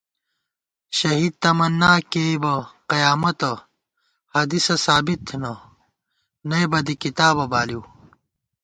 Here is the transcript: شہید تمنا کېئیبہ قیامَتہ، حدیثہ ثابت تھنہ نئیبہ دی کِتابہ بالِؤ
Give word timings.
شہید 0.97 1.33
تمنا 1.41 1.91
کېئیبہ 2.11 2.55
قیامَتہ، 2.91 3.51
حدیثہ 4.35 4.75
ثابت 4.85 5.19
تھنہ 5.27 5.51
نئیبہ 6.49 6.79
دی 6.85 6.95
کِتابہ 7.03 7.45
بالِؤ 7.51 7.81